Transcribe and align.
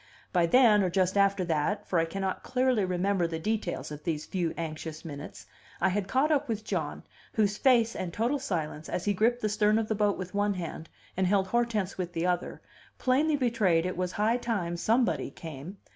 By 0.33 0.47
then, 0.47 0.81
or 0.81 0.89
just 0.89 1.15
after 1.15 1.45
that 1.45 1.87
(for 1.87 1.99
I 1.99 2.05
cannot 2.05 2.41
clearly 2.41 2.83
remember 2.85 3.27
the 3.27 3.37
details 3.37 3.91
of 3.91 4.03
these 4.03 4.25
few 4.25 4.51
anxious 4.57 5.05
minutes), 5.05 5.45
I 5.79 5.89
had 5.89 6.07
caught 6.07 6.31
up 6.31 6.49
with 6.49 6.63
John, 6.63 7.03
whose 7.33 7.55
face, 7.59 7.95
and 7.95 8.11
total 8.11 8.39
silence, 8.39 8.89
as 8.89 9.05
he 9.05 9.13
gripped 9.13 9.43
the 9.43 9.47
stern 9.49 9.77
of 9.77 9.89
the 9.89 9.93
boat 9.93 10.17
with 10.17 10.33
one 10.33 10.55
hand 10.55 10.89
and 11.15 11.27
held 11.27 11.49
Hortense 11.49 11.99
with 11.99 12.13
the 12.13 12.25
other, 12.25 12.61
plainly 12.97 13.35
betrayed 13.35 13.85
it 13.85 13.95
was 13.95 14.13
high 14.13 14.37
time 14.37 14.75
somebody 14.75 15.29
came. 15.29 15.77